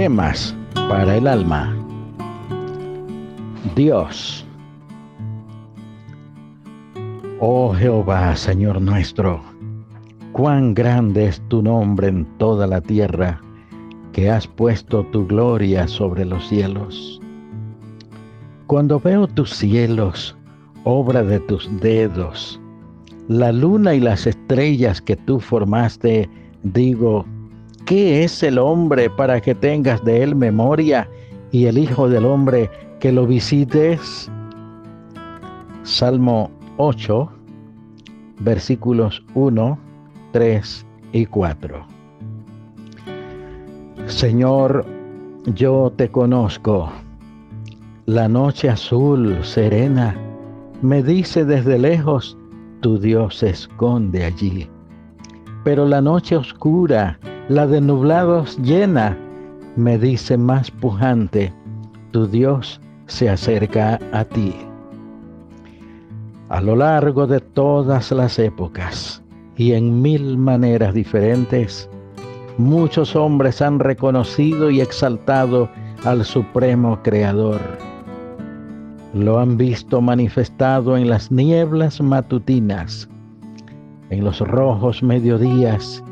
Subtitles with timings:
[0.00, 0.56] Gemas
[0.88, 1.76] para el alma.
[3.76, 4.46] Dios.
[7.38, 9.42] Oh Jehová, Señor nuestro,
[10.32, 13.42] cuán grande es tu nombre en toda la tierra,
[14.14, 17.20] que has puesto tu gloria sobre los cielos.
[18.68, 20.34] Cuando veo tus cielos,
[20.84, 22.58] obra de tus dedos,
[23.28, 26.30] la luna y las estrellas que tú formaste,
[26.62, 27.26] digo,
[27.86, 31.08] ¿qué es el hombre para que tengas de él memoria
[31.50, 34.30] y el Hijo del Hombre que lo visites?
[35.82, 37.28] Salmo 8,
[38.40, 39.78] versículos 1,
[40.32, 41.86] 3 y 4.
[44.06, 44.84] Señor,
[45.46, 46.90] yo te conozco.
[48.06, 50.16] La noche azul, serena,
[50.82, 52.36] me dice desde lejos,
[52.80, 54.68] tu Dios se esconde allí.
[55.64, 57.18] Pero la noche oscura,
[57.50, 59.18] la de nublados llena,
[59.74, 61.52] me dice más pujante,
[62.12, 64.54] tu Dios se acerca a ti.
[66.48, 69.20] A lo largo de todas las épocas
[69.56, 71.90] y en mil maneras diferentes,
[72.56, 75.68] muchos hombres han reconocido y exaltado
[76.04, 77.60] al Supremo Creador
[79.12, 83.08] lo han visto manifestado en las nieblas matutinas,
[84.10, 86.04] en los rojos mediodías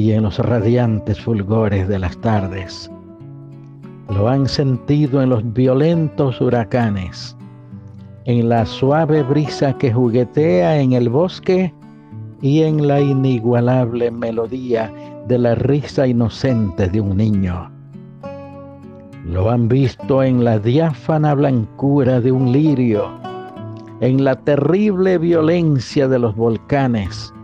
[0.00, 2.90] y en los radiantes fulgores de las tardes.
[4.08, 7.36] Lo han sentido en los violentos huracanes,
[8.24, 11.74] en la suave brisa que juguetea en el bosque
[12.40, 14.90] y en la inigualable melodía
[15.28, 17.70] de la risa inocente de un niño.
[19.26, 23.10] Lo han visto en la diáfana blancura de un lirio,
[24.00, 27.34] en la terrible violencia de los volcanes,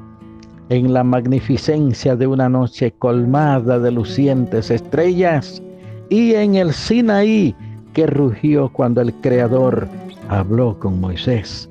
[0.69, 5.63] en la magnificencia de una noche colmada de lucientes estrellas
[6.11, 7.55] y en el Sinaí
[7.93, 9.89] que rugió cuando el Creador
[10.29, 11.69] habló con Moisés.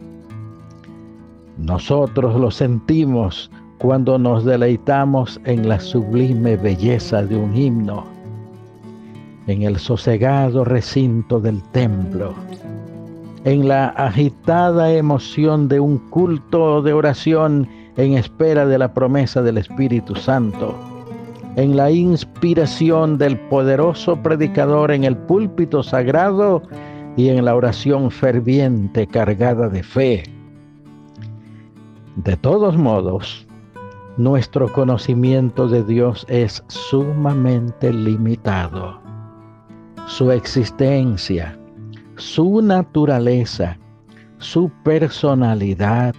[1.58, 8.16] Nosotros lo sentimos cuando nos deleitamos en la sublime belleza de un himno
[9.48, 12.34] en el sosegado recinto del templo,
[13.46, 19.58] en la agitada emoción de un culto de oración en espera de la promesa del
[19.60, 20.76] Espíritu Santo,
[21.56, 26.64] en la inspiración del poderoso predicador en el púlpito sagrado
[27.16, 30.24] y en la oración ferviente cargada de fe.
[32.18, 33.46] De todos modos,
[34.18, 39.06] nuestro conocimiento de Dios es sumamente limitado
[40.08, 41.58] su existencia,
[42.18, 43.78] su naturaleza,
[44.38, 46.16] su personalidad,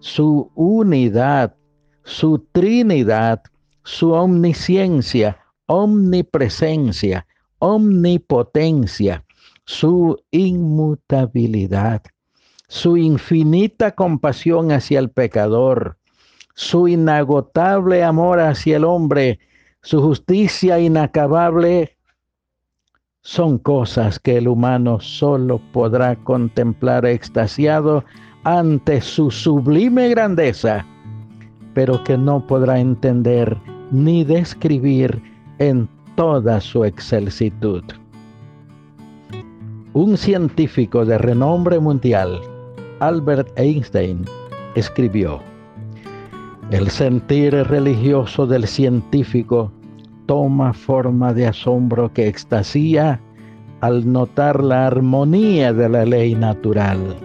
[0.00, 1.54] su unidad,
[2.04, 3.42] su trinidad,
[3.84, 7.26] su omnisciencia, omnipresencia,
[7.58, 9.24] omnipotencia,
[9.64, 12.02] su inmutabilidad,
[12.68, 15.96] su infinita compasión hacia el pecador,
[16.54, 19.38] su inagotable amor hacia el hombre,
[19.82, 21.96] su justicia inacabable
[23.24, 28.04] son cosas que el humano solo podrá contemplar extasiado
[28.44, 30.84] ante su sublime grandeza,
[31.72, 33.56] pero que no podrá entender
[33.90, 35.22] ni describir
[35.58, 37.82] en toda su excelsitud.
[39.94, 42.38] Un científico de renombre mundial,
[43.00, 44.26] Albert Einstein,
[44.74, 45.40] escribió,
[46.70, 49.72] El sentir religioso del científico
[50.26, 53.20] toma forma de asombro que extasía
[53.80, 57.16] al notar la armonía de la ley natural,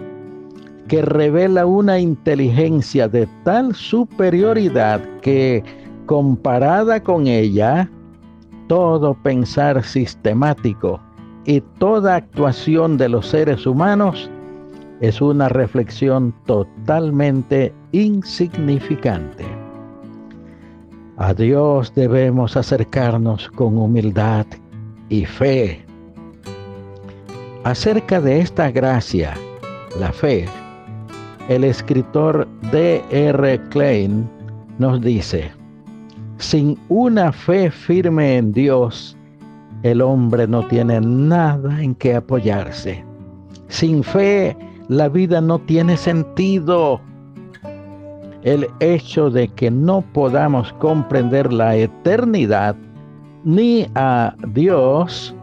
[0.88, 5.62] que revela una inteligencia de tal superioridad que,
[6.06, 7.88] comparada con ella,
[8.66, 11.00] todo pensar sistemático
[11.44, 14.30] y toda actuación de los seres humanos
[15.00, 19.59] es una reflexión totalmente insignificante.
[21.20, 24.46] A Dios debemos acercarnos con humildad
[25.10, 25.84] y fe.
[27.62, 29.34] Acerca de esta gracia,
[29.98, 30.46] la fe,
[31.50, 33.04] el escritor D.
[33.10, 33.60] R.
[33.68, 34.26] Klein
[34.78, 35.52] nos dice,
[36.38, 39.14] sin una fe firme en Dios,
[39.82, 43.04] el hombre no tiene nada en que apoyarse.
[43.68, 44.56] Sin fe,
[44.88, 46.98] la vida no tiene sentido
[48.42, 52.74] el hecho de que no podamos comprender la eternidad
[53.44, 55.34] ni a Dios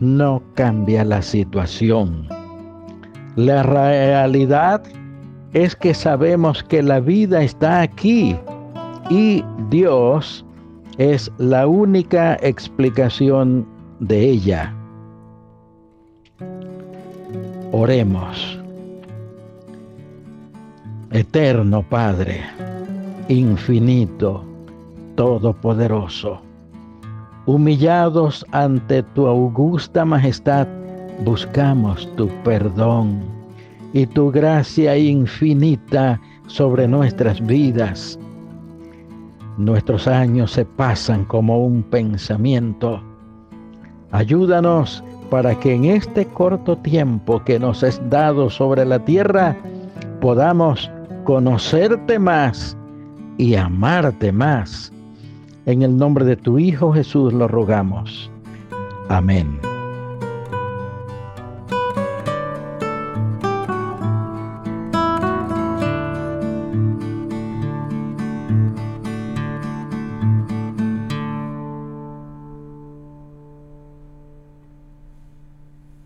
[0.00, 2.26] no cambia la situación.
[3.36, 4.82] La realidad
[5.52, 8.36] es que sabemos que la vida está aquí
[9.08, 10.44] y Dios
[10.98, 13.66] es la única explicación
[14.00, 14.74] de ella.
[17.72, 18.59] Oremos.
[21.12, 22.40] Eterno Padre,
[23.26, 24.44] infinito,
[25.16, 26.40] todopoderoso,
[27.46, 30.68] humillados ante tu augusta majestad,
[31.24, 33.22] buscamos tu perdón
[33.92, 38.16] y tu gracia infinita sobre nuestras vidas.
[39.58, 43.02] Nuestros años se pasan como un pensamiento.
[44.12, 49.56] Ayúdanos para que en este corto tiempo que nos es dado sobre la tierra
[50.20, 50.88] podamos
[51.30, 52.76] conocerte más
[53.38, 54.92] y amarte más.
[55.64, 58.28] En el nombre de tu Hijo Jesús lo rogamos.
[59.08, 59.69] Amén.